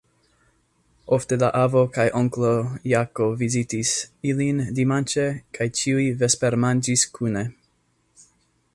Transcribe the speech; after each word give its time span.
Ofte 1.17 1.37
la 1.43 1.49
avo 1.59 1.83
kaj 1.97 2.05
onklo 2.21 2.53
Jako 2.93 3.29
vizitis 3.43 3.93
ilin 4.33 4.65
dimanĉe 4.81 5.29
kaj 5.59 5.71
ĉiuj 5.81 6.11
vespermanĝis 6.23 7.09
kune. 7.19 7.49